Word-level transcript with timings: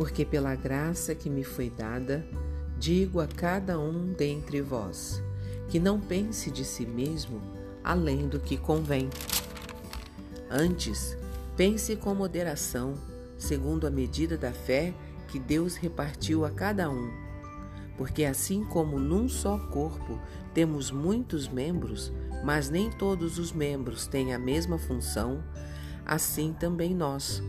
Porque 0.00 0.24
pela 0.24 0.54
graça 0.54 1.14
que 1.14 1.28
me 1.28 1.44
foi 1.44 1.68
dada, 1.68 2.26
digo 2.78 3.20
a 3.20 3.26
cada 3.26 3.78
um 3.78 4.14
dentre 4.14 4.62
vós, 4.62 5.22
que 5.68 5.78
não 5.78 6.00
pense 6.00 6.50
de 6.50 6.64
si 6.64 6.86
mesmo 6.86 7.38
além 7.84 8.26
do 8.26 8.40
que 8.40 8.56
convém. 8.56 9.10
Antes, 10.48 11.14
pense 11.54 11.94
com 11.96 12.14
moderação, 12.14 12.94
segundo 13.36 13.86
a 13.86 13.90
medida 13.90 14.38
da 14.38 14.52
fé 14.52 14.94
que 15.28 15.38
Deus 15.38 15.76
repartiu 15.76 16.46
a 16.46 16.50
cada 16.50 16.88
um. 16.88 17.10
Porque 17.98 18.24
assim 18.24 18.64
como 18.64 18.98
num 18.98 19.28
só 19.28 19.58
corpo 19.58 20.18
temos 20.54 20.90
muitos 20.90 21.46
membros, 21.46 22.10
mas 22.42 22.70
nem 22.70 22.88
todos 22.88 23.38
os 23.38 23.52
membros 23.52 24.06
têm 24.06 24.32
a 24.32 24.38
mesma 24.38 24.78
função, 24.78 25.44
assim 26.06 26.54
também 26.54 26.94
nós, 26.94 27.42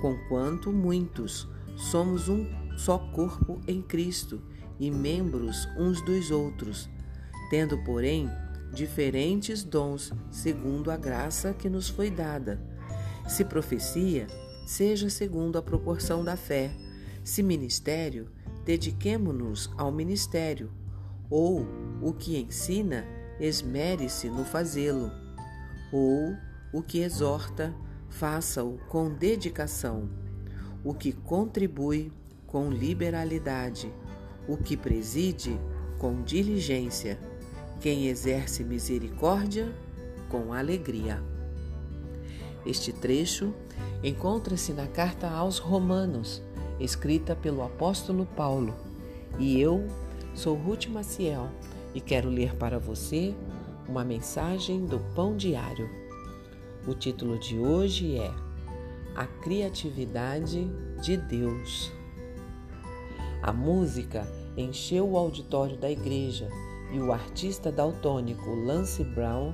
conquanto 0.00 0.72
muitos, 0.72 1.46
somos 1.78 2.28
um 2.28 2.46
só 2.76 2.98
corpo 2.98 3.60
em 3.66 3.80
Cristo 3.80 4.42
e 4.78 4.90
membros 4.90 5.68
uns 5.78 6.02
dos 6.02 6.30
outros, 6.30 6.88
tendo, 7.50 7.78
porém, 7.84 8.28
diferentes 8.72 9.64
dons 9.64 10.12
segundo 10.30 10.90
a 10.90 10.96
graça 10.96 11.54
que 11.54 11.68
nos 11.68 11.88
foi 11.88 12.10
dada. 12.10 12.60
Se 13.26 13.44
profecia, 13.44 14.26
seja 14.66 15.08
segundo 15.08 15.56
a 15.56 15.62
proporção 15.62 16.24
da 16.24 16.36
fé. 16.36 16.70
Se 17.24 17.42
ministério, 17.42 18.28
dediquemo-nos 18.64 19.70
ao 19.76 19.90
ministério. 19.92 20.70
Ou 21.30 21.66
o 22.02 22.12
que 22.12 22.38
ensina, 22.38 23.04
esmere-se 23.38 24.28
no 24.28 24.44
fazê-lo. 24.44 25.10
Ou 25.92 26.36
o 26.72 26.82
que 26.82 27.00
exorta, 27.00 27.74
faça-o 28.08 28.78
com 28.88 29.10
dedicação. 29.10 30.27
O 30.84 30.94
que 30.94 31.12
contribui, 31.12 32.12
com 32.46 32.70
liberalidade. 32.70 33.92
O 34.46 34.56
que 34.56 34.76
preside, 34.76 35.58
com 35.98 36.22
diligência 36.22 37.18
quem 37.80 38.08
exerce 38.08 38.64
misericórdia 38.64 39.72
com 40.28 40.52
alegria. 40.52 41.22
Este 42.66 42.92
trecho 42.92 43.54
encontra-se 44.02 44.72
na 44.72 44.86
carta 44.86 45.28
aos 45.28 45.58
Romanos, 45.58 46.42
escrita 46.78 47.34
pelo 47.34 47.62
apóstolo 47.62 48.26
Paulo, 48.26 48.74
e 49.38 49.60
eu 49.60 49.86
sou 50.34 50.54
Ruth 50.56 50.86
Maciel 50.86 51.48
e 51.94 52.00
quero 52.00 52.28
ler 52.28 52.54
para 52.56 52.78
você 52.78 53.34
uma 53.88 54.04
mensagem 54.04 54.84
do 54.84 54.98
Pão 55.14 55.36
Diário. 55.36 55.88
O 56.86 56.94
título 56.94 57.38
de 57.38 57.58
hoje 57.58 58.16
é 58.16 58.30
A 59.18 59.26
Criatividade 59.26 60.70
de 61.02 61.16
Deus. 61.16 61.90
A 63.42 63.52
música 63.52 64.24
encheu 64.56 65.10
o 65.10 65.18
auditório 65.18 65.76
da 65.76 65.90
igreja 65.90 66.48
e 66.92 67.00
o 67.00 67.12
artista 67.12 67.72
daltônico 67.72 68.48
Lance 68.48 69.02
Brown 69.02 69.52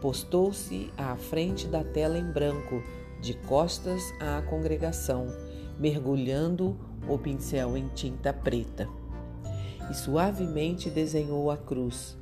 postou-se 0.00 0.90
à 0.98 1.14
frente 1.14 1.68
da 1.68 1.84
tela 1.84 2.18
em 2.18 2.24
branco, 2.24 2.82
de 3.20 3.34
costas 3.34 4.02
à 4.18 4.42
congregação, 4.42 5.28
mergulhando 5.78 6.76
o 7.08 7.16
pincel 7.16 7.76
em 7.76 7.86
tinta 7.94 8.32
preta. 8.32 8.88
E 9.92 9.94
suavemente 9.94 10.90
desenhou 10.90 11.52
a 11.52 11.56
cruz. 11.56 12.18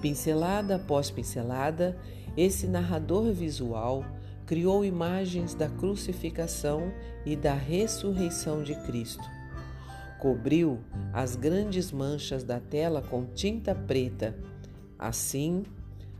Pincelada 0.00 0.76
após 0.76 1.10
pincelada, 1.10 1.98
esse 2.34 2.66
narrador 2.66 3.30
visual 3.30 4.02
criou 4.50 4.84
imagens 4.84 5.54
da 5.54 5.68
crucificação 5.68 6.92
e 7.24 7.36
da 7.36 7.54
ressurreição 7.54 8.64
de 8.64 8.74
Cristo 8.82 9.22
cobriu 10.20 10.80
as 11.12 11.34
grandes 11.34 11.90
manchas 11.90 12.42
da 12.42 12.58
tela 12.60 13.00
com 13.00 13.24
tinta 13.24 13.74
preta, 13.74 14.36
assim, 14.98 15.62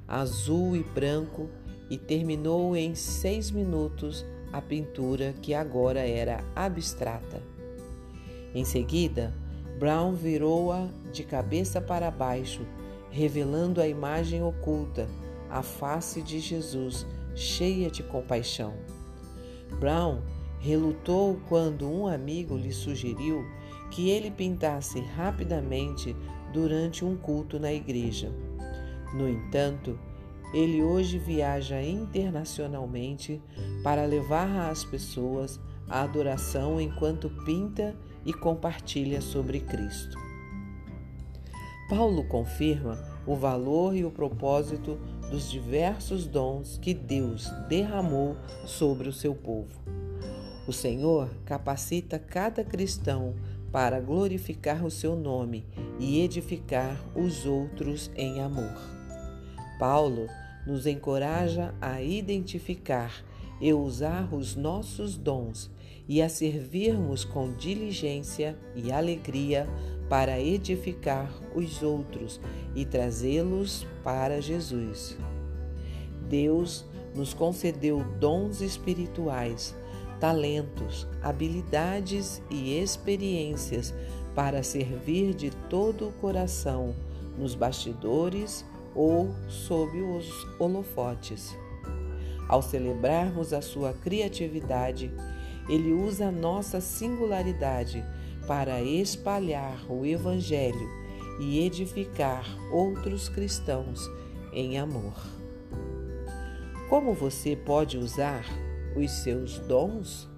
azul 0.08 0.74
e 0.74 0.82
branco, 0.82 1.50
e 1.90 1.98
terminou 1.98 2.76
em 2.76 2.94
seis 2.94 3.50
minutos 3.50 4.24
a 4.52 4.62
pintura 4.62 5.34
que 5.42 5.52
agora 5.52 6.00
era 6.00 6.42
abstrata. 6.54 7.42
Em 8.54 8.64
seguida, 8.64 9.34
Brown 9.76 10.14
virou-a 10.14 10.88
de 11.12 11.24
cabeça 11.24 11.80
para 11.80 12.12
baixo, 12.12 12.64
revelando 13.10 13.80
a 13.80 13.88
imagem 13.88 14.40
oculta, 14.40 15.08
a 15.50 15.62
face 15.62 16.22
de 16.22 16.38
Jesus, 16.38 17.04
cheia 17.34 17.90
de 17.90 18.02
compaixão. 18.02 18.74
Brown 19.78 20.20
relutou 20.58 21.40
quando 21.48 21.88
um 21.88 22.06
amigo 22.06 22.56
lhe 22.56 22.72
sugeriu 22.72 23.44
que 23.90 24.10
ele 24.10 24.30
pintasse 24.30 25.00
rapidamente 25.00 26.14
durante 26.52 27.04
um 27.04 27.16
culto 27.16 27.58
na 27.58 27.72
igreja. 27.72 28.32
No 29.14 29.28
entanto, 29.28 29.98
ele 30.52 30.82
hoje 30.82 31.18
viaja 31.18 31.80
internacionalmente 31.82 33.40
para 33.82 34.04
levar 34.04 34.70
às 34.70 34.84
pessoas 34.84 35.60
a 35.88 36.02
adoração 36.02 36.80
enquanto 36.80 37.30
pinta 37.44 37.96
e 38.24 38.32
compartilha 38.32 39.20
sobre 39.20 39.60
Cristo. 39.60 40.16
Paulo 41.88 42.24
confirma 42.24 42.96
o 43.26 43.34
valor 43.34 43.96
e 43.96 44.04
o 44.04 44.10
propósito 44.10 44.98
dos 45.30 45.50
diversos 45.50 46.26
dons 46.26 46.76
que 46.78 46.92
Deus 46.92 47.48
derramou 47.68 48.36
sobre 48.66 49.08
o 49.08 49.12
seu 49.12 49.34
povo. 49.34 49.80
O 50.66 50.72
Senhor 50.72 51.30
capacita 51.44 52.18
cada 52.18 52.64
cristão 52.64 53.34
para 53.72 54.00
glorificar 54.00 54.84
o 54.84 54.90
seu 54.90 55.14
nome 55.14 55.64
e 55.98 56.20
edificar 56.20 56.96
os 57.14 57.46
outros 57.46 58.10
em 58.16 58.40
amor. 58.40 58.76
Paulo 59.78 60.26
nos 60.66 60.86
encoraja 60.86 61.74
a 61.80 62.02
identificar 62.02 63.24
e 63.60 63.72
usar 63.72 64.32
os 64.34 64.56
nossos 64.56 65.16
dons 65.16 65.70
e 66.08 66.20
a 66.22 66.28
servirmos 66.28 67.24
com 67.24 67.52
diligência 67.52 68.58
e 68.74 68.90
alegria 68.90 69.68
para 70.08 70.40
edificar 70.40 71.32
os 71.54 71.82
outros 71.82 72.40
e 72.74 72.84
trazê-los 72.84 73.86
para 74.02 74.40
Jesus. 74.40 75.16
Deus 76.28 76.84
nos 77.14 77.34
concedeu 77.34 78.04
dons 78.18 78.60
espirituais 78.60 79.74
talentos, 80.20 81.08
habilidades 81.22 82.42
e 82.50 82.78
experiências 82.78 83.92
para 84.34 84.62
servir 84.62 85.34
de 85.34 85.50
todo 85.68 86.08
o 86.08 86.12
coração 86.12 86.94
nos 87.38 87.54
bastidores 87.54 88.64
ou 88.94 89.34
sob 89.48 90.00
os 90.02 90.30
holofotes. 90.58 91.56
Ao 92.50 92.60
celebrarmos 92.60 93.52
a 93.52 93.62
sua 93.62 93.92
criatividade, 93.92 95.08
ele 95.68 95.92
usa 95.92 96.26
a 96.26 96.32
nossa 96.32 96.80
singularidade 96.80 98.04
para 98.44 98.82
espalhar 98.82 99.86
o 99.88 100.04
Evangelho 100.04 100.88
e 101.38 101.64
edificar 101.64 102.44
outros 102.72 103.28
cristãos 103.28 104.10
em 104.52 104.80
amor. 104.80 105.14
Como 106.88 107.14
você 107.14 107.54
pode 107.54 107.96
usar 107.96 108.44
os 108.96 109.08
seus 109.22 109.60
dons? 109.60 110.28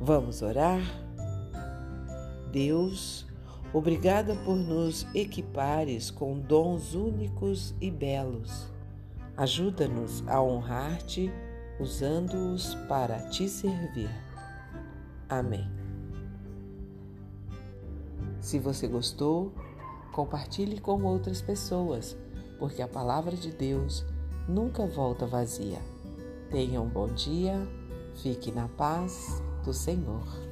Vamos 0.00 0.40
orar? 0.40 0.80
Deus, 2.50 3.26
obrigada 3.70 4.34
por 4.34 4.56
nos 4.56 5.06
equipares 5.14 6.10
com 6.10 6.38
dons 6.38 6.94
únicos 6.94 7.74
e 7.82 7.90
belos. 7.90 8.79
Ajuda-nos 9.40 10.22
a 10.28 10.42
honrar-te 10.42 11.32
usando-os 11.80 12.74
para 12.86 13.18
te 13.30 13.48
servir. 13.48 14.10
Amém. 15.30 15.66
Se 18.38 18.58
você 18.58 18.86
gostou, 18.86 19.50
compartilhe 20.12 20.78
com 20.78 21.02
outras 21.04 21.40
pessoas, 21.40 22.18
porque 22.58 22.82
a 22.82 22.86
palavra 22.86 23.34
de 23.34 23.50
Deus 23.50 24.04
nunca 24.46 24.86
volta 24.86 25.24
vazia. 25.24 25.78
Tenha 26.50 26.78
um 26.78 26.88
bom 26.90 27.06
dia, 27.06 27.66
fique 28.16 28.52
na 28.52 28.68
paz 28.68 29.42
do 29.64 29.72
Senhor. 29.72 30.49